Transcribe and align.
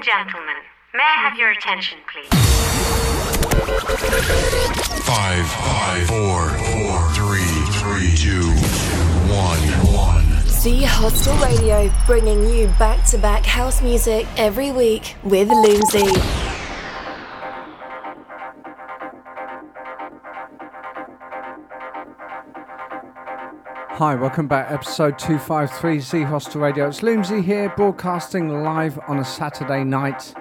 and 0.00 0.06
gentlemen, 0.06 0.56
may 0.94 1.02
I 1.02 1.28
have 1.28 1.38
your 1.38 1.50
attention, 1.50 1.98
please? 2.10 2.28
Five, 5.04 5.46
five, 5.46 6.06
four, 6.06 6.48
four, 6.48 7.08
three, 7.12 7.44
three, 7.76 8.16
two, 8.16 8.46
one, 9.28 9.58
one. 9.94 10.24
Z 10.46 10.84
Hostel 10.84 11.36
Radio, 11.36 11.92
bringing 12.06 12.48
you 12.48 12.68
back 12.78 13.04
to 13.08 13.18
back 13.18 13.44
house 13.44 13.82
music 13.82 14.26
every 14.38 14.72
week 14.72 15.16
with 15.22 15.48
Loomsy. 15.48 16.59
Hi, 24.00 24.14
welcome 24.14 24.48
back. 24.48 24.70
Episode 24.70 25.18
253 25.18 26.00
Z 26.00 26.22
Hostel 26.22 26.62
Radio. 26.62 26.88
It's 26.88 27.02
Loomsy 27.02 27.42
here, 27.42 27.70
broadcasting 27.76 28.62
live 28.62 28.98
on 29.08 29.18
a 29.18 29.24
Saturday 29.26 29.84
night. 29.84 30.34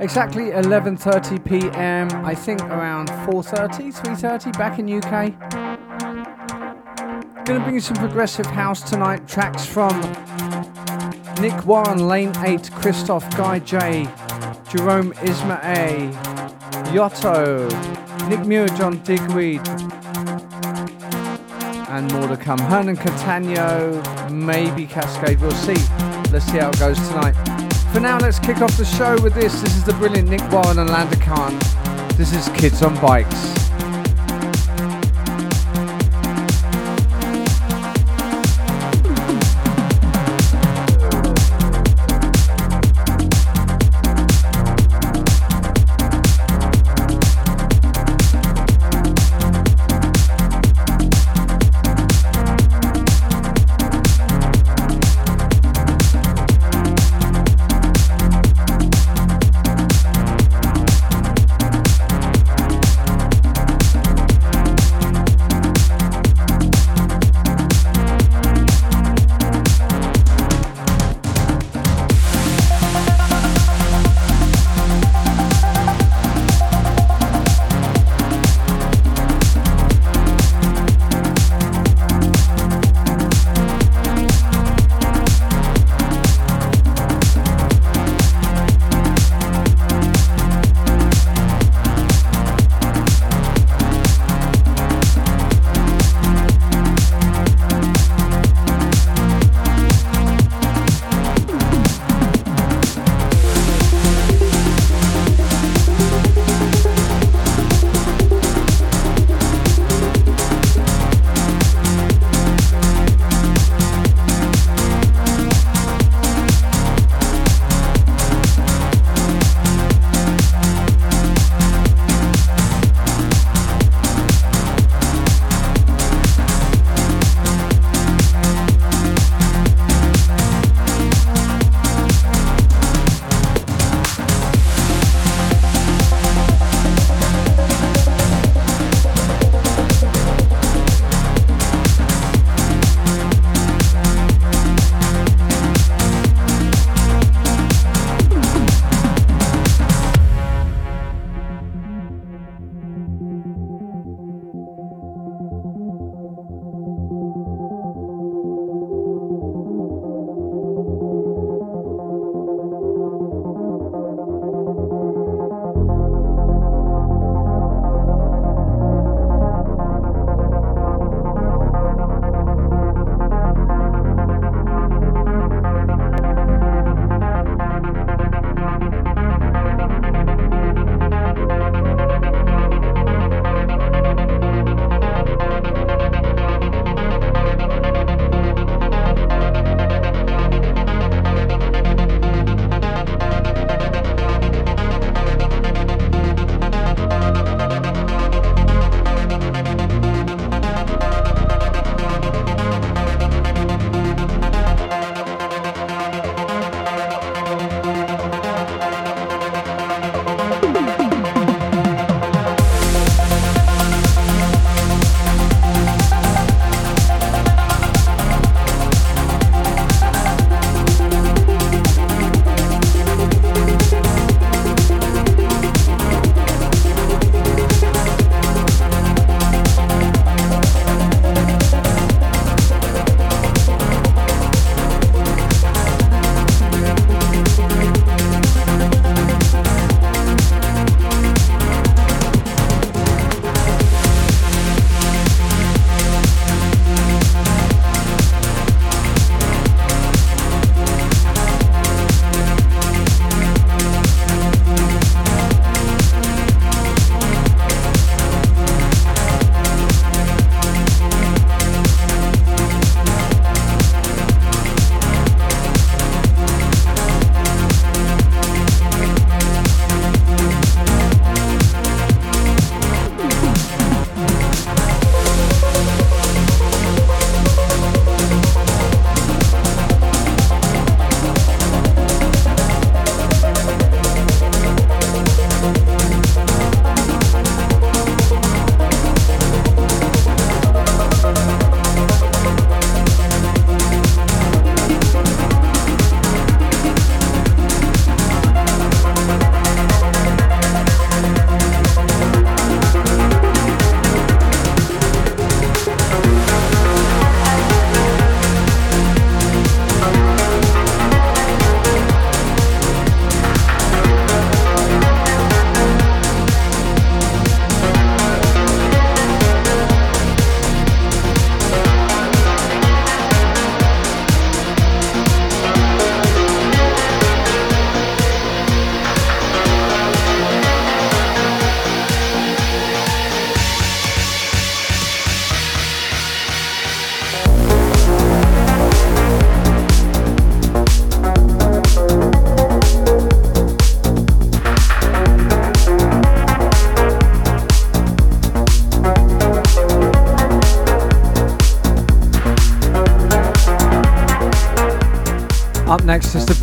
Exactly 0.00 0.44
11:30 0.44 1.44
p.m. 1.44 2.08
I 2.24 2.34
think 2.34 2.62
around 2.62 3.10
4:30, 3.10 3.92
3:30 3.92 4.56
back 4.56 4.78
in 4.78 4.88
UK. 4.88 5.34
Going 7.44 7.58
to 7.58 7.64
bring 7.64 7.74
you 7.74 7.80
some 7.80 7.98
progressive 7.98 8.46
house 8.46 8.80
tonight. 8.80 9.28
Tracks 9.28 9.66
from 9.66 10.00
Nick 11.42 11.66
Warren, 11.66 12.08
Lane 12.08 12.32
8, 12.38 12.70
Christoph, 12.70 13.28
Guy 13.36 13.58
J, 13.58 14.08
Jerome 14.76 15.12
Isma-Ae, 15.12 16.10
Yotto, 16.92 17.70
Nick 18.28 18.44
Muir, 18.44 18.66
John 18.70 18.98
Digweed, 19.04 19.60
and 21.90 22.12
more 22.12 22.26
to 22.26 22.36
come. 22.36 22.58
Hernan 22.58 22.96
Cattaneo, 22.96 24.32
maybe 24.32 24.84
Cascade, 24.84 25.40
we'll 25.40 25.52
see. 25.52 25.76
Let's 26.32 26.46
see 26.46 26.58
how 26.58 26.70
it 26.70 26.78
goes 26.80 26.98
tonight. 27.08 27.34
For 27.92 28.00
now, 28.00 28.18
let's 28.18 28.40
kick 28.40 28.62
off 28.62 28.76
the 28.76 28.84
show 28.84 29.16
with 29.22 29.34
this. 29.34 29.60
This 29.60 29.76
is 29.76 29.84
the 29.84 29.92
brilliant 29.92 30.28
Nick 30.28 30.42
Warren 30.50 30.80
and 30.80 30.90
Landa 30.90 31.20
Khan. 31.20 31.56
This 32.16 32.32
is 32.32 32.48
Kids 32.58 32.82
on 32.82 33.00
Bikes. 33.00 33.63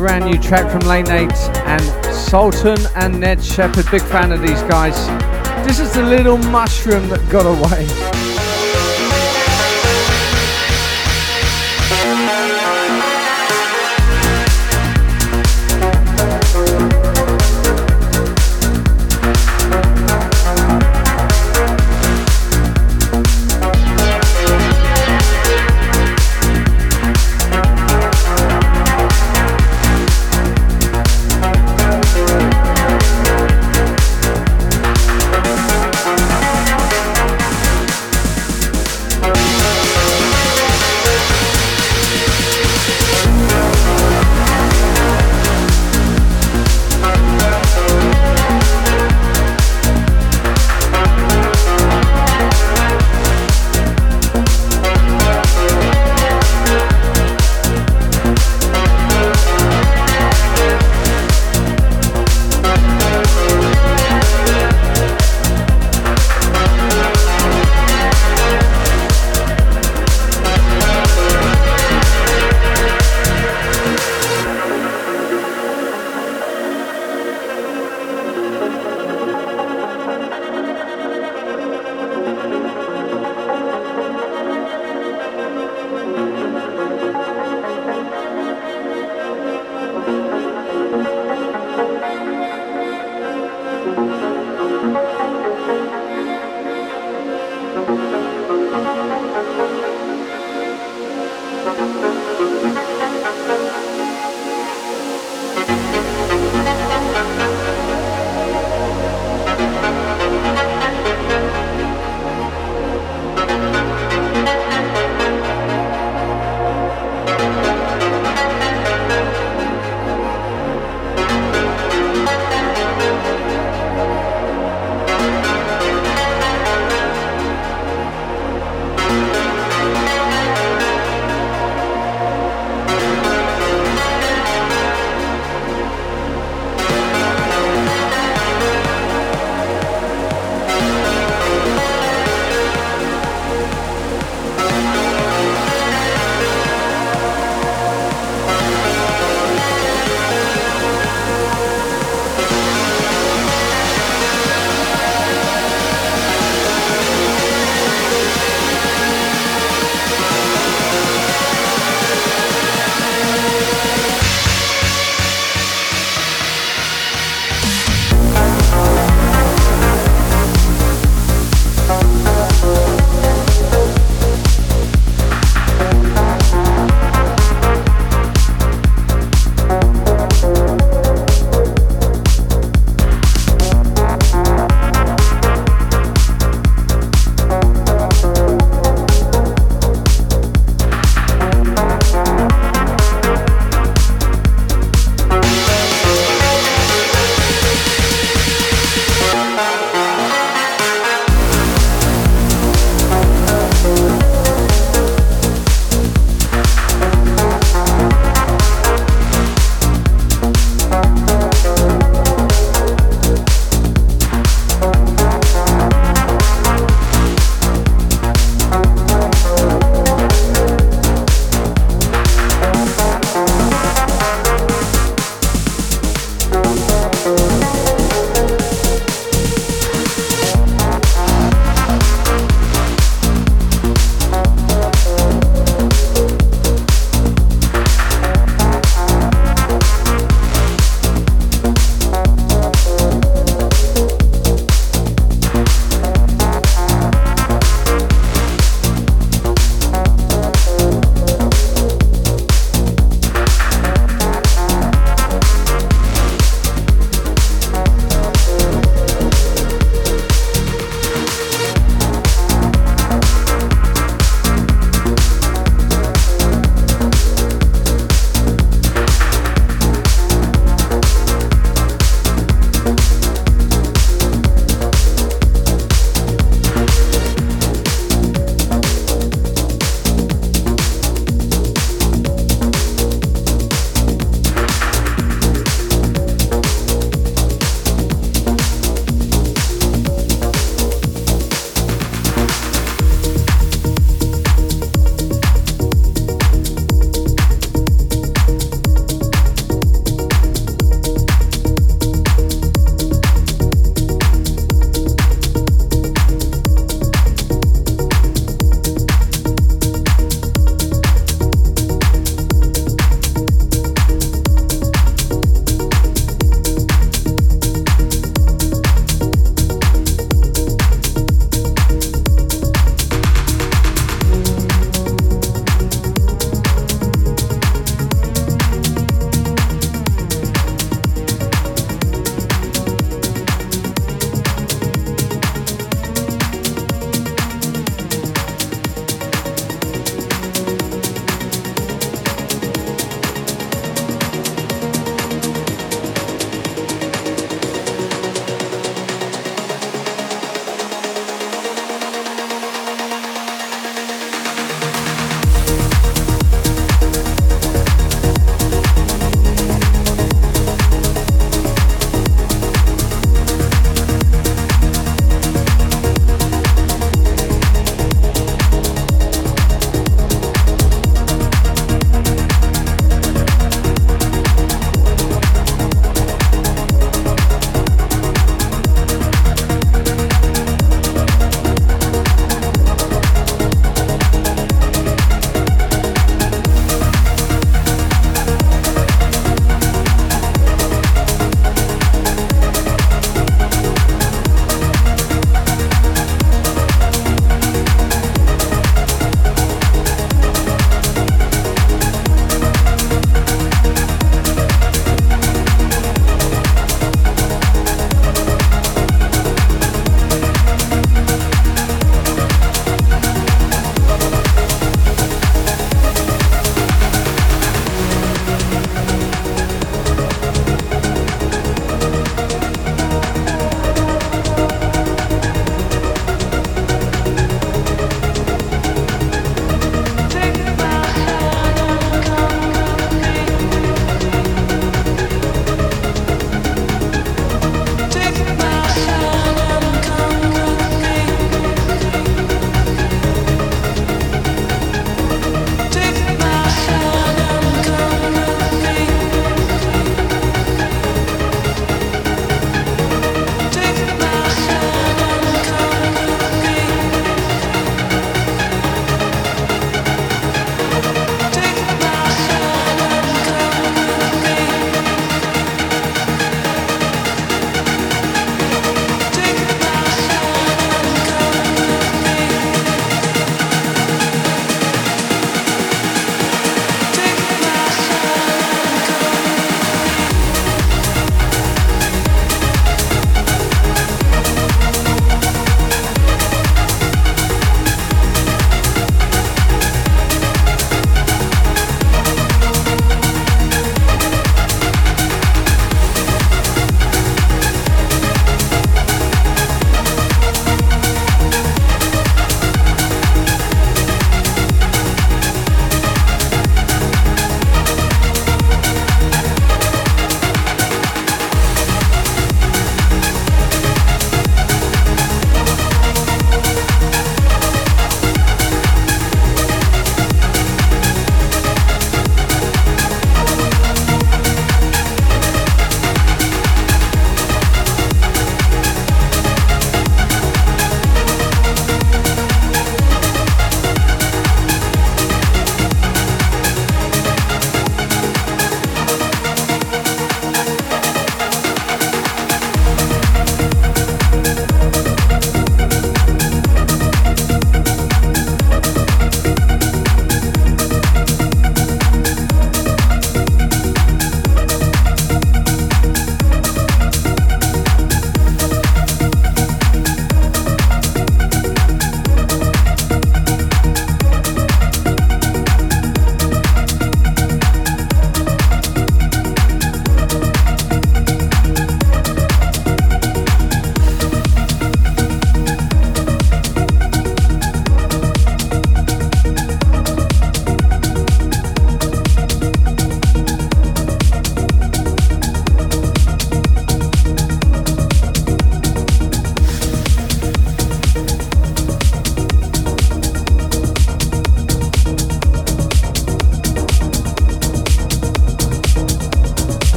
Brand 0.00 0.24
new 0.24 0.38
track 0.38 0.70
from 0.70 0.80
Lane 0.88 1.10
8 1.10 1.30
and 1.66 1.82
Sultan 2.14 2.78
and 2.96 3.20
Ned 3.20 3.44
Shepard. 3.44 3.84
Big 3.90 4.00
fan 4.00 4.32
of 4.32 4.40
these 4.40 4.62
guys. 4.62 4.96
This 5.66 5.78
is 5.78 5.92
the 5.92 6.02
little 6.02 6.38
mushroom 6.38 7.06
that 7.10 7.28
got 7.28 7.44
away. 7.44 8.09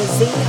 Onto 0.00 0.12
Z 0.14 0.39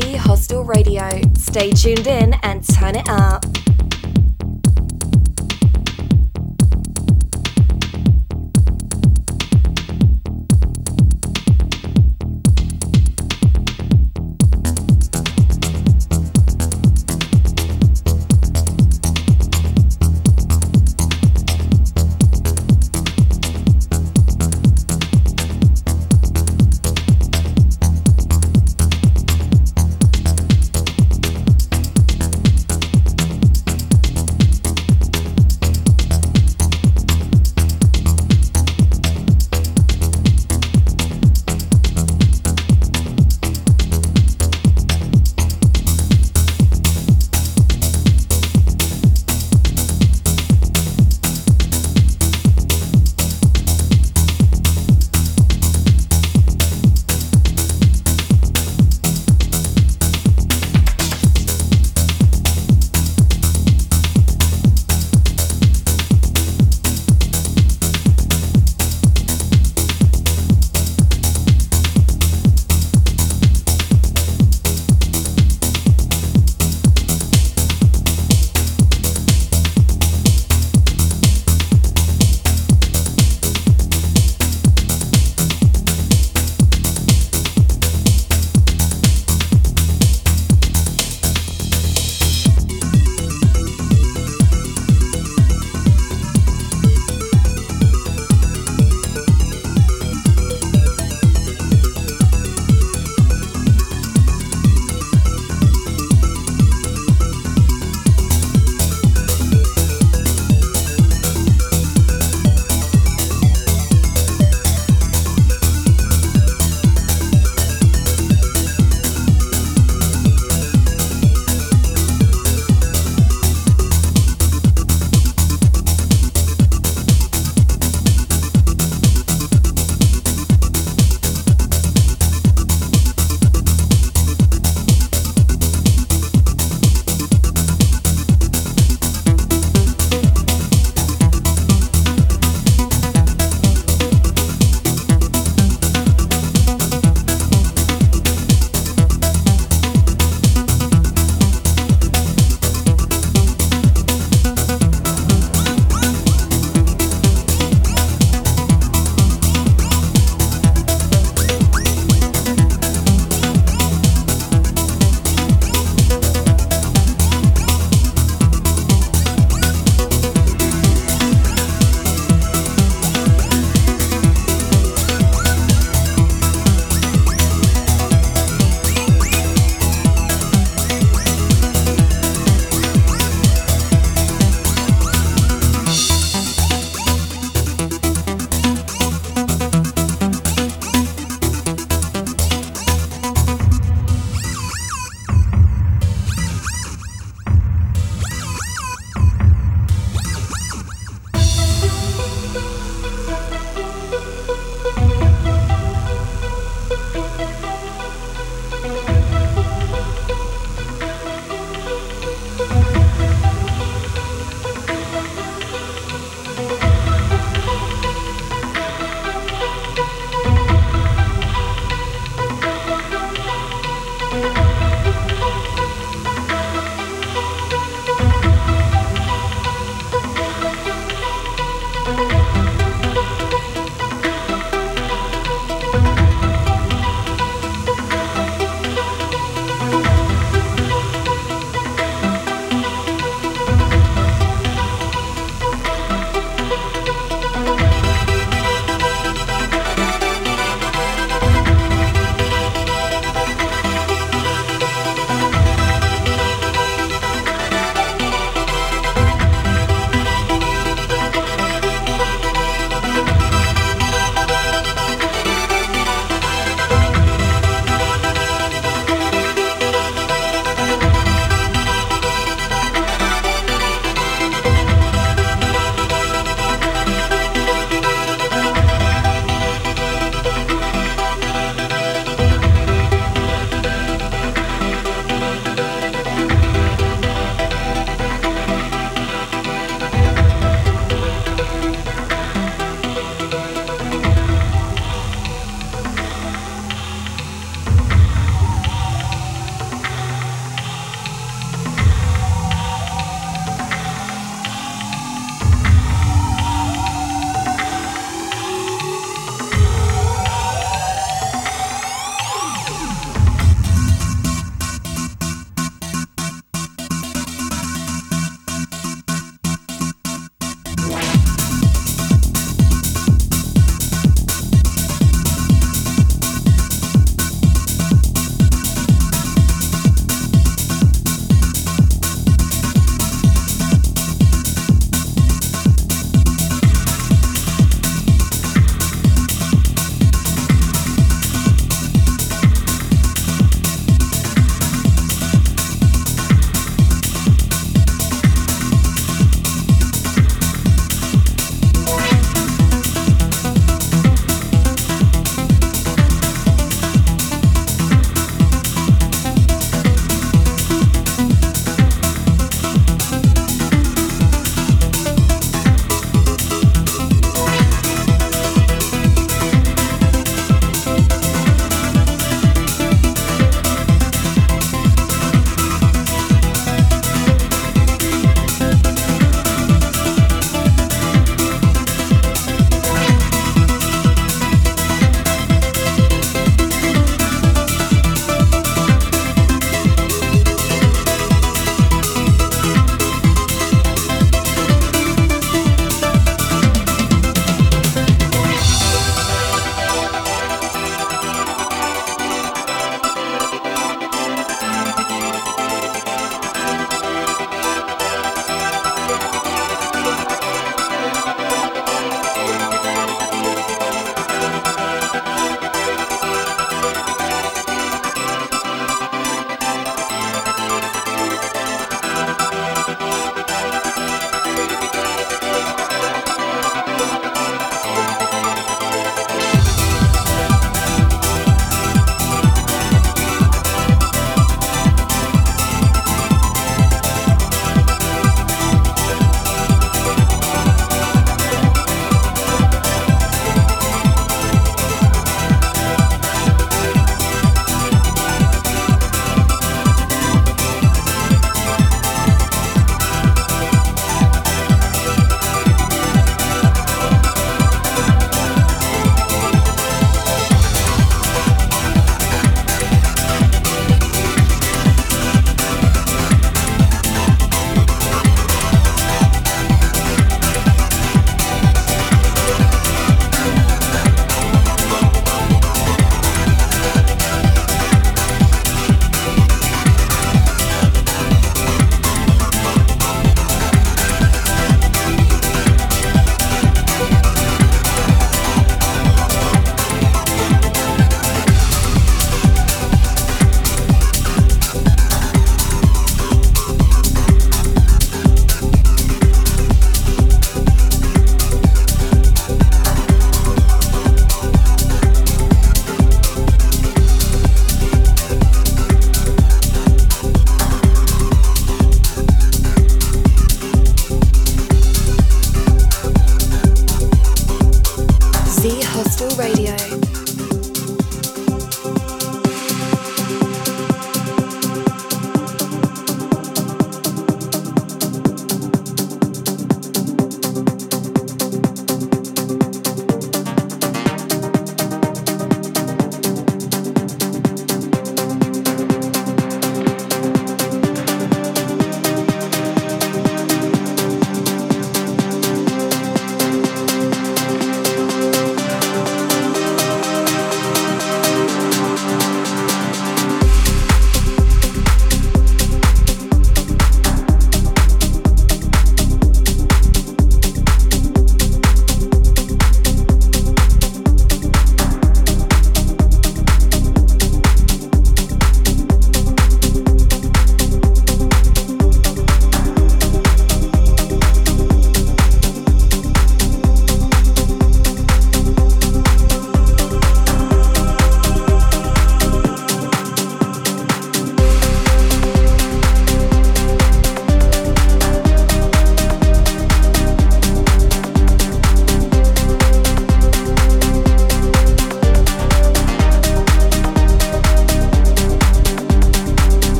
Hostel 0.00 0.62
Radio. 0.62 1.08
Stay 1.38 1.70
tuned 1.70 2.06
in 2.06 2.34
and 2.42 2.62
turn 2.68 2.96
it 2.96 3.08
up. 3.08 3.45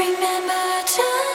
Remember 0.00 0.82
time. 0.86 1.29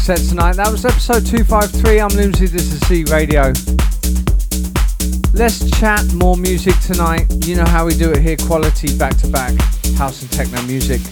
Set 0.00 0.18
tonight. 0.18 0.56
That 0.56 0.72
was 0.72 0.86
episode 0.86 1.26
253. 1.26 2.00
I'm 2.00 2.08
Loomsy, 2.08 2.46
this 2.46 2.72
is 2.72 2.80
Z 2.88 3.04
Radio. 3.12 3.52
Let's 5.34 5.70
chat 5.78 6.02
more 6.14 6.36
music 6.36 6.74
tonight. 6.80 7.26
You 7.44 7.56
know 7.56 7.66
how 7.66 7.84
we 7.84 7.94
do 7.94 8.10
it 8.10 8.22
here 8.22 8.38
quality 8.38 8.96
back 8.96 9.16
to 9.18 9.28
back, 9.28 9.54
house 9.98 10.22
and 10.22 10.32
techno 10.32 10.62
music. 10.62 11.02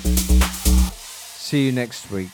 See 1.37 1.67
you 1.67 1.73
next 1.73 2.11
week. 2.11 2.31